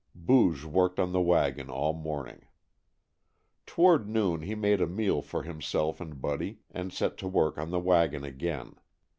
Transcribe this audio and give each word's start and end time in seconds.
Booge 0.15 0.63
worked 0.65 0.99
on 0.99 1.11
the 1.11 1.21
wagon 1.21 1.69
all 1.69 1.93
morning. 1.93 2.47
Toward 3.67 4.09
noon 4.09 4.41
he 4.41 4.55
made 4.55 4.81
a 4.81 4.87
meal 4.87 5.21
for 5.21 5.43
himself 5.43 6.01
and 6.01 6.19
Buddy, 6.19 6.57
and 6.71 6.91
set 6.91 7.19
to 7.19 7.27
work 7.27 7.59
on 7.59 7.69
the 7.69 7.79
wagon 7.79 8.23
again. 8.23 8.77